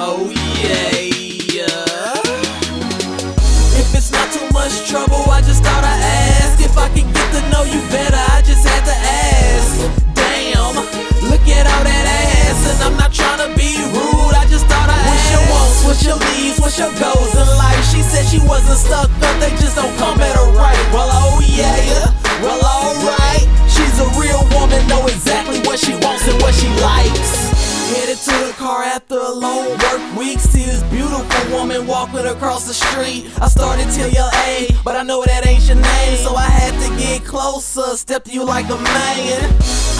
Oh 0.00 0.30
yeah. 0.30 1.66
If 3.74 3.90
it's 3.98 4.12
not 4.12 4.30
too 4.30 4.46
much 4.54 4.86
trouble, 4.88 5.26
I 5.26 5.42
just 5.42 5.64
thought 5.64 5.82
I'd 5.82 5.98
ask. 6.38 6.62
If 6.62 6.78
I 6.78 6.86
can 6.94 7.10
get 7.10 7.26
to 7.34 7.42
know 7.50 7.66
you 7.66 7.82
better, 7.90 8.14
I 8.14 8.38
just 8.46 8.62
had 8.62 8.86
to 8.86 8.94
ask. 8.94 9.74
Damn, 10.14 10.78
look 11.26 11.42
at 11.50 11.66
all 11.66 11.82
that 11.82 12.06
ass. 12.06 12.62
And 12.70 12.78
I'm 12.86 12.96
not 12.96 13.10
trying 13.12 13.42
to 13.42 13.50
be 13.58 13.74
rude, 13.90 14.38
I 14.38 14.46
just 14.46 14.70
thought 14.70 14.86
I'd 14.86 15.02
What's 15.02 15.34
your 15.34 15.42
wants, 15.50 15.82
what's 15.82 16.02
your 16.06 16.18
needs, 16.30 16.60
what's 16.62 16.78
your 16.78 16.94
goals 16.94 17.34
in 17.34 17.48
life? 17.58 17.82
She 17.90 17.98
said 18.06 18.22
she 18.30 18.38
wasn't 18.46 18.78
stuck 18.78 19.10
after 28.98 29.14
a 29.14 29.30
long 29.30 29.68
work 29.78 30.02
week. 30.18 30.40
See 30.40 30.64
this 30.64 30.82
beautiful 30.90 31.52
woman 31.54 31.86
walking 31.86 32.26
across 32.26 32.66
the 32.66 32.74
street. 32.74 33.30
I 33.40 33.46
started 33.46 33.86
TLA, 33.94 34.82
but 34.82 34.96
I 34.96 35.04
know 35.04 35.22
that 35.24 35.46
ain't 35.46 35.62
your 35.68 35.76
name. 35.76 36.16
So 36.18 36.34
I 36.34 36.50
had 36.50 36.74
to 36.82 36.88
get 36.98 37.24
closer, 37.24 37.96
step 37.96 38.24
to 38.24 38.32
you 38.32 38.44
like 38.44 38.66
a 38.66 38.76
man. 38.76 39.38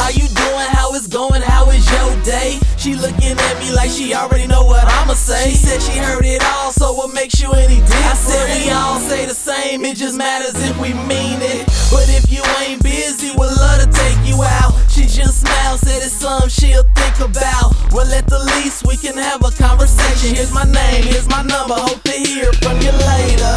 How 0.02 0.10
you 0.10 0.26
doing? 0.26 0.68
How 0.74 0.94
it's 0.94 1.06
going? 1.06 1.42
How 1.42 1.70
is 1.70 1.86
your 1.94 2.10
day? 2.24 2.58
She 2.76 2.96
looking 2.96 3.38
at 3.38 3.54
me 3.60 3.70
like 3.70 3.90
she 3.90 4.14
already 4.14 4.48
know 4.48 4.64
what 4.64 4.82
I'ma 4.84 5.14
say. 5.14 5.50
She 5.50 5.56
said 5.56 5.80
she 5.80 5.96
heard 5.98 6.24
it 6.24 6.42
all, 6.42 6.72
so 6.72 6.92
what 6.92 7.14
makes 7.14 7.40
you 7.40 7.52
any 7.52 7.78
different? 7.78 8.02
I 8.02 8.14
said 8.14 8.44
we 8.50 8.70
all 8.72 8.98
say 8.98 9.26
the 9.26 9.34
same, 9.34 9.84
it 9.84 9.96
just 9.96 10.18
matters 10.18 10.58
if 10.58 10.74
we 10.80 10.90
mean 11.06 11.38
it. 11.38 11.66
But 11.94 12.10
if 12.18 12.26
you 12.34 12.42
ain't 12.66 12.82
busy, 12.82 13.30
we'd 13.30 13.54
love 13.62 13.78
to 13.78 13.88
take 13.94 14.18
you 14.26 14.42
out. 14.42 14.74
She 14.90 15.02
just 15.06 15.46
smiled, 15.46 15.78
said 15.86 16.02
it's 16.02 16.10
something 16.12 16.50
she'll 16.50 16.82
think 16.98 17.20
about. 17.20 17.67
Well, 17.98 18.14
at 18.14 18.30
the 18.30 18.38
least, 18.54 18.86
we 18.86 18.94
can 18.94 19.18
have 19.18 19.42
a 19.42 19.50
conversation. 19.50 20.30
Here's 20.30 20.54
my 20.54 20.62
name, 20.62 21.02
here's 21.02 21.26
my 21.26 21.42
number. 21.42 21.74
Hope 21.74 21.98
to 22.06 22.14
hear 22.14 22.46
from 22.62 22.78
you 22.78 22.94
later. 22.94 23.54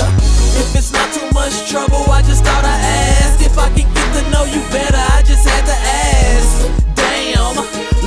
If 0.57 0.73
it's 0.73 0.89
not 0.89 1.13
too 1.13 1.29
much 1.29 1.69
trouble, 1.69 2.09
I 2.09 2.25
just 2.25 2.41
thought 2.41 2.65
I'd 2.65 2.81
ask. 3.21 3.37
If 3.37 3.53
I 3.61 3.69
can 3.69 3.85
get 3.85 4.09
to 4.17 4.23
know 4.33 4.49
you 4.49 4.57
better, 4.73 4.97
I 4.97 5.21
just 5.29 5.45
had 5.45 5.61
to 5.69 5.77
ask. 5.77 6.57
Damn, 6.97 7.53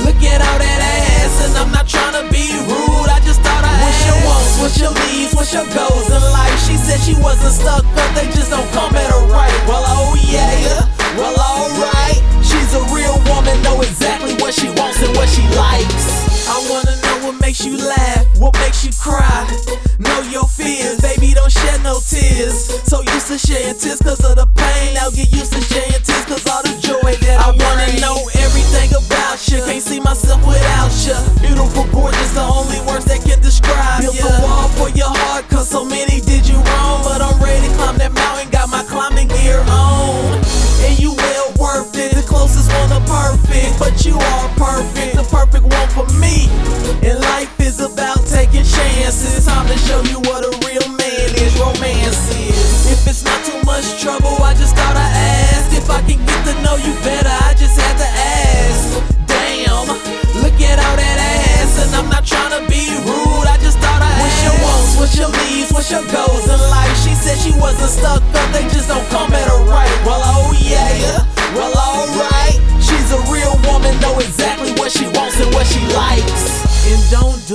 look 0.03 0.19
at 0.27 0.43
all 0.43 0.59
that 0.59 0.81
ass. 0.83 1.39
And 1.47 1.55
I'm 1.55 1.71
not 1.71 1.87
trying 1.87 2.19
to 2.19 2.27
be 2.27 2.51
rude, 2.67 3.07
I 3.07 3.23
just 3.23 3.39
thought 3.39 3.63
I'd 3.63 3.79
What's 3.79 4.03
your 4.03 4.19
wants, 4.27 4.59
what's 4.59 4.75
your 4.75 4.93
needs, 5.07 5.31
what's 5.39 5.55
your 5.55 5.67
goals 5.71 6.11
in 6.11 6.19
life? 6.35 6.59
She 6.67 6.75
said 6.75 6.99
she 6.99 7.15
wasn't 7.23 7.55
stuck 7.55 7.87
but 7.95 8.11
they 8.11 8.27
just 8.35 8.51
don't 8.51 8.64
To 23.35 23.39
shedding 23.39 23.77
tears 23.77 23.99
cause 23.99 24.23
of 24.23 24.37
the 24.37 24.44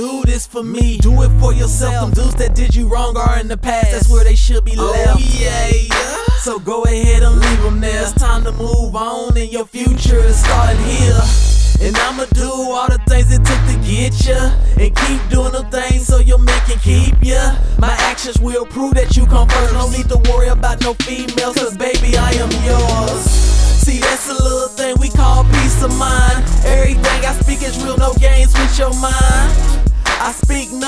do 0.01 0.23
this 0.23 0.47
for 0.47 0.63
me, 0.63 0.97
do 0.97 1.21
it 1.21 1.29
for 1.39 1.53
yourself. 1.53 2.15
Them 2.15 2.25
dudes 2.25 2.35
that 2.41 2.55
did 2.55 2.73
you 2.73 2.87
wrong 2.87 3.15
are 3.17 3.37
in 3.39 3.47
the 3.47 3.57
past, 3.57 3.91
that's 3.91 4.09
where 4.09 4.23
they 4.23 4.35
should 4.35 4.65
be 4.65 4.75
left. 4.75 5.19
Oh, 5.21 5.37
yeah. 5.39 5.69
So 6.39 6.57
go 6.57 6.83
ahead 6.85 7.21
and 7.21 7.39
leave 7.39 7.61
them 7.61 7.79
there. 7.81 8.01
It's 8.01 8.13
time 8.13 8.43
to 8.45 8.51
move 8.51 8.95
on, 8.95 9.37
and 9.37 9.51
your 9.51 9.65
future 9.65 10.17
is 10.17 10.43
starting 10.43 10.81
here. 10.85 11.21
And 11.81 11.95
I'ma 11.97 12.25
do 12.33 12.49
all 12.49 12.87
the 12.87 12.99
things 13.07 13.31
it 13.31 13.45
took 13.45 13.61
to 13.69 13.77
get 13.85 14.13
ya. 14.25 14.49
And 14.81 14.95
keep 15.05 15.21
doing 15.29 15.51
the 15.51 15.67
things 15.69 16.07
so 16.07 16.17
your 16.17 16.39
man 16.39 16.59
can 16.65 16.79
keep 16.79 17.15
ya. 17.21 17.55
My 17.77 17.93
actions 18.09 18.39
will 18.39 18.65
prove 18.65 18.95
that 18.95 19.15
you 19.15 19.27
come 19.27 19.47
first. 19.49 19.73
No 19.73 19.87
need 19.91 20.09
to 20.09 20.17
worry 20.31 20.47
about 20.47 20.81
no 20.81 20.95
females, 20.95 21.57
cause 21.57 21.77
baby, 21.77 22.17
I 22.17 22.31
am 22.41 22.49
yours. 22.65 23.40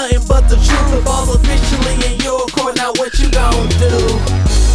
Nothing 0.03 0.27
but 0.27 0.43
the 0.49 0.55
truth. 0.55 0.89
The 0.91 1.01
ball's 1.05 1.35
officially 1.35 1.95
in 2.03 2.19
your 2.19 2.45
court, 2.51 2.75
now 2.75 2.91
what 2.99 3.13
you 3.19 3.29
gon' 3.31 3.69
do? 3.79 3.95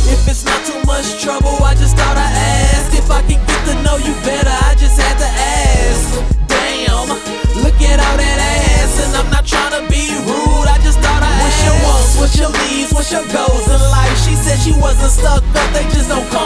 If 0.09 0.25
it's 0.25 0.45
not 0.45 0.65
too 0.65 0.81
much 0.87 1.21
trouble, 1.21 1.53
I 1.61 1.75
just 1.75 1.97
thought 1.97 2.17
I 2.17 2.29
asked. 2.33 2.97
If 2.97 3.11
I 3.11 3.21
can 3.23 3.37
get 3.37 3.61
to 3.69 3.75
know 3.85 3.97
you 4.01 4.15
better, 4.25 4.49
I 4.49 4.75
just 4.81 4.97
had 4.97 5.17
to 5.21 5.29
ask. 5.29 6.09
Damn, 6.49 7.09
look 7.61 7.77
at 7.85 8.01
all 8.01 8.17
that 8.17 8.39
ass. 8.41 9.05
And 9.05 9.13
I'm 9.17 9.29
not 9.29 9.45
trying 9.45 9.77
to 9.77 9.83
be 9.93 10.09
rude, 10.25 10.69
I 10.69 10.81
just 10.81 10.99
thought 11.01 11.21
I'd 11.21 11.43
What's 11.45 11.61
your 11.65 11.79
wants, 11.85 12.13
what's 12.17 12.37
your 12.39 12.53
needs, 12.65 12.93
what's 12.93 13.13
your 13.13 13.27
goals 13.29 13.67
in 13.69 13.81
life? 13.93 14.17
She 14.25 14.33
said 14.33 14.57
she 14.65 14.73
wasn't 14.81 15.13
stuck 15.13 15.45
up, 15.45 15.69
they 15.77 15.85
just 15.93 16.09
don't 16.09 16.25
come 16.31 16.38